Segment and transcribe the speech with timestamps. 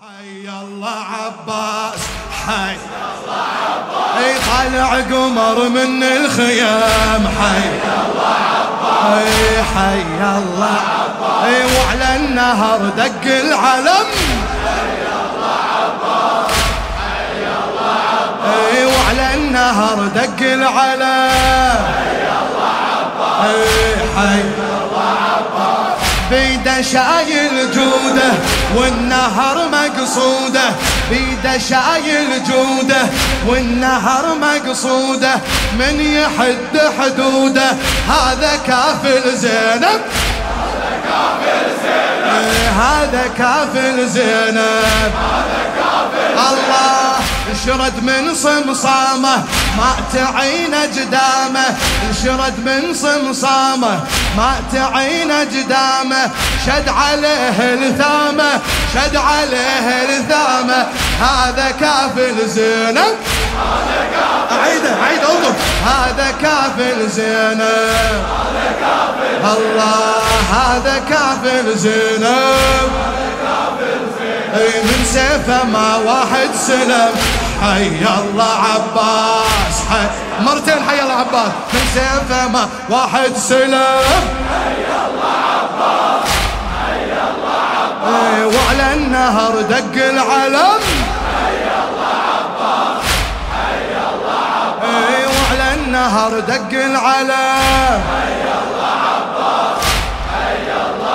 [0.00, 2.00] حي الله عباس
[2.46, 2.72] حي.
[2.72, 7.68] الله عباس اي طالع قمر من الخيام حي.
[8.00, 10.00] الله عباس حي
[10.38, 10.78] الله.
[11.00, 14.08] عباس اي وعلى النهر دق العلم.
[14.64, 16.52] حي الله عباس
[16.96, 18.00] حي الله
[18.44, 21.78] عباس وعلى النهر دق العلم.
[22.00, 23.40] حي الله عباس
[24.16, 24.42] حي.
[26.30, 28.32] بيده شايل جوده.
[28.76, 30.70] والنهر مقصوده
[31.10, 33.02] بيده شايل جوده
[33.46, 35.34] والنهر مقصوده
[35.78, 37.70] من يحد حدوده.
[38.08, 40.00] هذا كافل زينب.
[41.00, 42.72] هذا كافل زينب.
[42.80, 45.12] هذا كافل زينب
[45.86, 47.16] هذا الله
[47.50, 49.44] انشرد من صمصامه.
[49.76, 51.66] ما تعين جدامه
[52.08, 54.00] انشرد من صمصامه.
[54.36, 56.30] ما تعين جدامه
[56.66, 58.60] شد عليه الثامه.
[58.94, 60.86] شد عليه الثامه.
[61.20, 63.16] هذا كافل زينب
[63.60, 70.14] هذا كافل عيده عيده اوقف هذا كافل زينب هذا كافل الله
[70.52, 77.12] هذا كافل زينب هذا كافل زينب من سيفه ما واحد سلم.
[77.60, 77.86] حي
[78.20, 80.06] الله عباس حي.
[80.40, 81.52] مرتين حي الله عباس.
[81.72, 84.24] من سيفه ما واحد سلم.
[84.50, 86.30] حي الله عباس
[86.80, 90.82] حي الله عباس وعلى النهر دق العلم.
[91.36, 93.04] حي الله عباس
[93.54, 98.00] حي الله عباس وعلى النهر دق العلم.
[98.10, 99.82] حي الله عباس
[100.32, 101.12] حي الله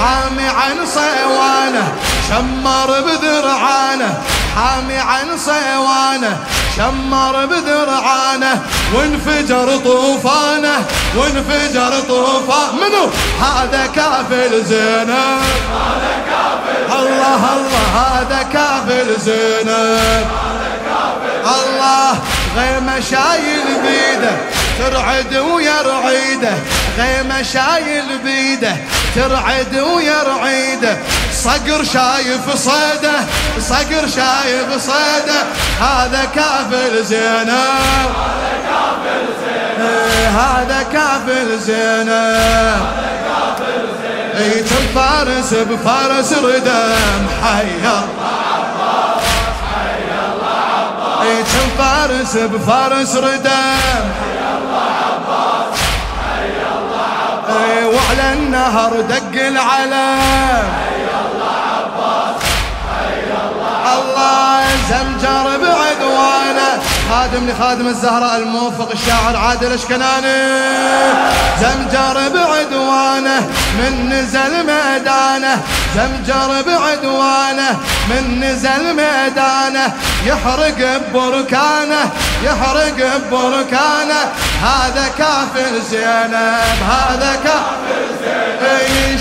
[0.00, 1.86] عامي عن صيوانه
[2.28, 4.12] شمر بذرعانه.
[4.56, 6.38] حامي عن صيوانه
[6.76, 8.62] شمر بذرعانه
[8.94, 10.84] وانفجر طوفانه
[11.16, 12.74] وانفجر طوفان.
[12.76, 15.40] منو؟ هذا كافل زينب.
[15.76, 20.26] هذا كافل الله الله هذا كافل زينب.
[21.44, 22.18] الله
[22.56, 24.36] غيمه شايل بيده
[24.78, 26.54] ترعد ويرعيده
[26.98, 28.76] غيمه شايل بيده.
[29.16, 30.96] ترعد ويرعيده
[31.32, 33.16] صقر شايف صيده
[33.60, 35.40] صقر شايف صيده.
[35.80, 45.54] هذا كافل زينب هذا كافل زينب إيه، هذا كافل زينب هذا كافل زينب اي فارس
[45.54, 48.04] بفارس ردم حي الله.
[49.72, 50.02] حي
[50.32, 51.44] الله اي
[51.78, 54.35] فارس بفارس ردم حي
[57.84, 60.86] وعلى النهر دق العلم.
[64.90, 66.82] زمجر بعدوانه.
[67.10, 70.38] خادم لخادم الزهراء الموفق الشاعر عادل أشكناني.
[71.60, 73.50] زمجر بعدوانه.
[73.78, 75.62] من نزل ميدانه
[75.96, 77.78] زمجر بعدوانه
[78.10, 79.92] من نزل ميدانه
[80.26, 82.10] يحرق ببركانه
[82.44, 82.98] يحرق
[83.30, 84.32] ببركانه.
[84.62, 88.46] هذا كافر زينب هذا كافر زينب.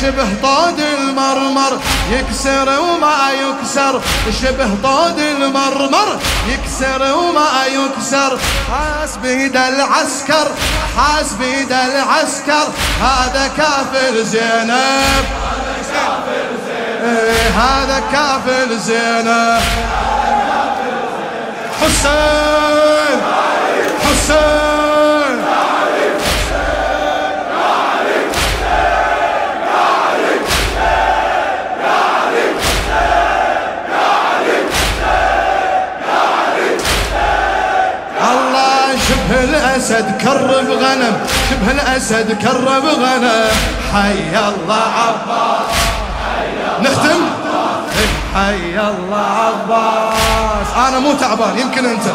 [0.00, 1.78] شبه طود المرمر
[2.10, 4.00] يكسر وما يكسر.
[4.42, 6.18] شبه طود المرمر
[6.48, 8.38] يكسر وما يكسر.
[8.70, 10.48] حاس بيد العسكر
[10.96, 12.66] حاس بيد العسكر.
[13.00, 14.39] هذا كافر زينب.
[17.56, 19.60] هذا كافر زينب.
[21.80, 23.20] حسين.
[24.04, 24.60] حسين.
[39.30, 41.39] الأسد كرب غنم.
[41.50, 43.48] شبه الأسد كرب غنم
[43.92, 45.70] حي الله عباس.
[46.80, 47.20] نختم؟
[48.34, 50.88] حي الله عباس.
[50.88, 52.06] أنا مو تعبان يمكن أنت.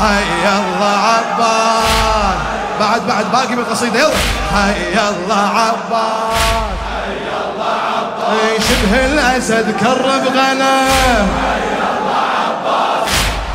[0.00, 2.38] حي الله عباس.
[2.80, 3.98] بعد بعد باقي بالقصيدة.
[3.98, 4.14] يلا.
[4.54, 6.76] حي الله عباس.
[6.90, 13.10] حي الله عباس شبه الأسد كرب غنم حي الله عباس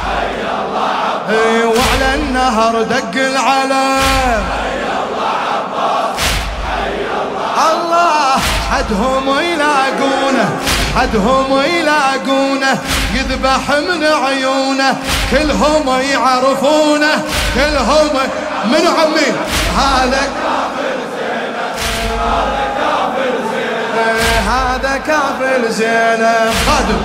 [0.06, 4.65] حي الله عباس وعلى النهر دق العلم.
[8.72, 10.50] حدهم يلاقونه
[10.98, 12.78] حدهم يلاقونه
[13.14, 14.98] يذبح من عيونه
[15.32, 17.24] كلهم يعرفونه
[17.56, 18.10] كلهم
[18.66, 19.30] من عمي.
[19.78, 21.76] هذا كافر زينب
[24.48, 26.54] هذا كافر زينب.
[26.68, 27.02] خادم.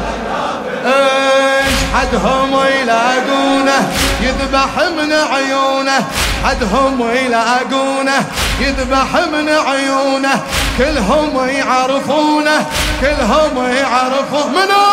[0.86, 3.88] إيش؟ حدهم يلاقونه
[4.20, 6.06] يذبح من عيونه
[6.44, 8.24] حدهم يلاقونه
[8.60, 10.42] يذبح من عيونه
[10.78, 12.66] كلهم يعرفونه
[13.00, 14.52] كلهم يعرفون.
[14.52, 14.86] منو؟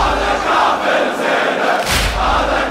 [0.00, 1.84] هذا كافر زينب
[2.20, 2.69] هذا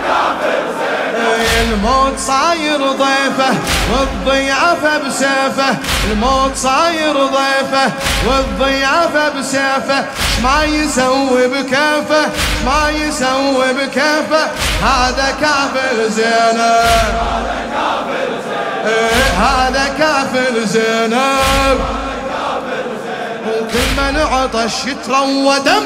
[1.73, 3.53] الموت صاير ضيفه
[3.91, 5.77] والضيافة بسيفه
[6.11, 7.91] الموت صاير ضيفه
[8.27, 10.05] والضيافة بسيفه
[10.43, 12.25] ما يسوي بكيفه؟
[12.65, 14.47] ما يسوي بكيفه؟
[14.83, 21.79] هذا كافر زينب هذا كافر زينب إيه، هذا كافر زينب
[23.47, 25.83] وكل من عطش يتروى دم.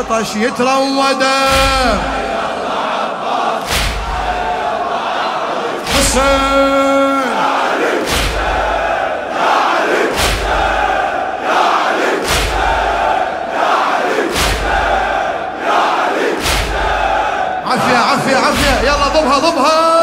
[0.00, 1.98] ما عطش يتروى دم
[5.94, 6.60] حسين
[17.66, 18.80] عافية عافية.
[18.82, 19.99] يلا ضبها ضبها.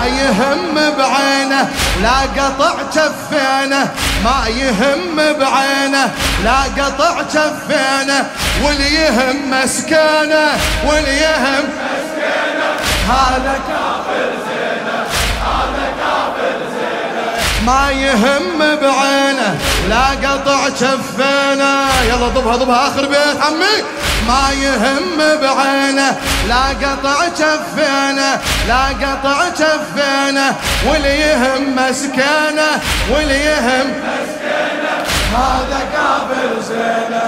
[0.00, 1.68] ما يهم بعينه
[2.02, 3.92] لا قطع كفينه
[4.24, 6.10] ما يهم بعينه
[6.44, 8.30] لا قطع كفينه
[8.64, 10.46] واللي يهم مسكنه
[10.86, 12.70] واللي يهم مسكنه
[13.08, 15.06] هذا كافر زينة
[15.44, 17.66] هذا كافر زينة.
[17.66, 19.58] ما يهم بعينه
[19.88, 23.84] لا قطع كفينه يلا ضبها ضبها آخر بيت عمي.
[24.28, 26.16] ما يهم بعينه
[26.48, 30.54] لا قطع جفينه لا قطع جفينه
[30.88, 32.80] واللي يهم مسكنه
[33.10, 34.94] واللي يهم مسكنه
[35.36, 37.22] هذا كافر زينه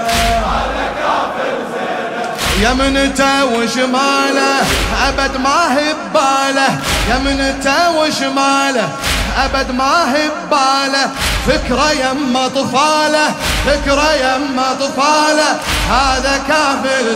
[0.51, 2.69] هذا كافر زينه.
[2.69, 4.59] يمنته وشماله
[5.07, 6.69] أبد ما هي بباله.
[7.09, 8.89] يمنته وشماله
[9.45, 11.09] أبد ما هي بباله.
[11.47, 13.33] فكره يما طفاله
[13.65, 17.15] فكره يما طفاله هذا كافر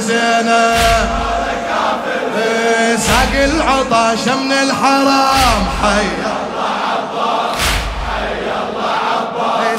[2.37, 5.65] إيه، ساق العطاش من الحرام.
[5.83, 6.71] حي الله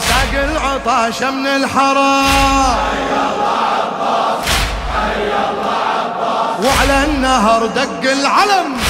[0.09, 2.77] ساق العطاش من الحرام.
[2.77, 4.45] حي الله عباس
[4.95, 5.83] حي الله.
[6.05, 8.82] عباس وعلى النهر دق العلم.